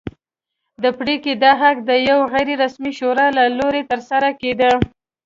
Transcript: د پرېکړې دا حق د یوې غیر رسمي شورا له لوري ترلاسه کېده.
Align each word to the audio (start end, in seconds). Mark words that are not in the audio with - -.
د 0.83 0.85
پرېکړې 0.99 1.33
دا 1.43 1.51
حق 1.61 1.77
د 1.89 1.91
یوې 2.09 2.25
غیر 2.33 2.49
رسمي 2.63 2.91
شورا 2.99 3.27
له 3.37 3.43
لوري 3.57 3.81
ترلاسه 3.89 4.29
کېده. 4.41 4.71